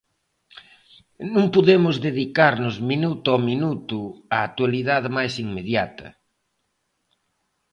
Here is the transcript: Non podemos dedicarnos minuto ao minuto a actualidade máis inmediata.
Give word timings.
Non 1.33 1.45
podemos 1.55 1.95
dedicarnos 2.07 2.75
minuto 2.91 3.27
ao 3.31 3.41
minuto 3.51 3.99
a 4.35 4.37
actualidade 4.47 5.07
máis 5.17 5.33
inmediata. 5.45 6.07